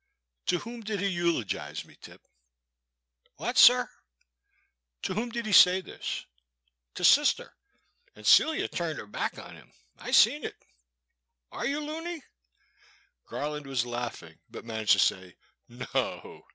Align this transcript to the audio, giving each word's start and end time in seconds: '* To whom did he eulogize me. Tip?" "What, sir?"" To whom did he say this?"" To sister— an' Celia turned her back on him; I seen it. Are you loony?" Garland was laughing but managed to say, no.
'* 0.25 0.45
To 0.47 0.57
whom 0.57 0.81
did 0.81 0.99
he 0.99 1.05
eulogize 1.05 1.85
me. 1.85 1.95
Tip?" 1.95 2.27
"What, 3.37 3.55
sir?"" 3.59 3.91
To 5.03 5.13
whom 5.13 5.29
did 5.29 5.45
he 5.45 5.51
say 5.51 5.79
this?"" 5.79 6.25
To 6.95 7.03
sister— 7.05 7.55
an' 8.15 8.23
Celia 8.23 8.67
turned 8.67 8.97
her 8.97 9.05
back 9.05 9.37
on 9.37 9.53
him; 9.55 9.71
I 9.99 10.09
seen 10.09 10.43
it. 10.43 10.55
Are 11.51 11.67
you 11.67 11.79
loony?" 11.81 12.23
Garland 13.29 13.67
was 13.67 13.85
laughing 13.85 14.39
but 14.49 14.65
managed 14.65 14.93
to 14.93 14.97
say, 14.97 15.35
no. 15.69 16.47